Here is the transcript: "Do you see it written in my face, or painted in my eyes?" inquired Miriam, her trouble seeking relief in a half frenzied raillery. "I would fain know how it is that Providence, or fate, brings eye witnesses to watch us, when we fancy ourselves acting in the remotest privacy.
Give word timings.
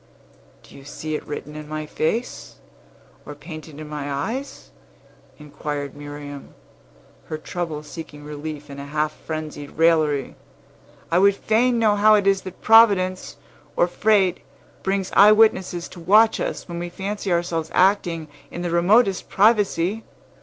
"Do 0.63 0.75
you 0.75 0.83
see 0.83 1.13
it 1.13 1.23
written 1.27 1.55
in 1.55 1.69
my 1.69 1.85
face, 1.85 2.55
or 3.23 3.35
painted 3.35 3.79
in 3.79 3.87
my 3.87 4.11
eyes?" 4.11 4.71
inquired 5.37 5.95
Miriam, 5.95 6.55
her 7.25 7.37
trouble 7.37 7.83
seeking 7.83 8.23
relief 8.23 8.71
in 8.71 8.79
a 8.79 8.87
half 8.87 9.11
frenzied 9.13 9.73
raillery. 9.77 10.35
"I 11.11 11.19
would 11.19 11.35
fain 11.35 11.77
know 11.77 11.95
how 11.95 12.15
it 12.15 12.25
is 12.25 12.41
that 12.41 12.61
Providence, 12.63 13.37
or 13.75 13.85
fate, 13.87 14.39
brings 14.81 15.11
eye 15.15 15.33
witnesses 15.33 15.87
to 15.89 15.99
watch 15.99 16.39
us, 16.39 16.67
when 16.67 16.79
we 16.79 16.89
fancy 16.89 17.31
ourselves 17.31 17.69
acting 17.71 18.27
in 18.49 18.63
the 18.63 18.71
remotest 18.71 19.29
privacy. 19.29 20.03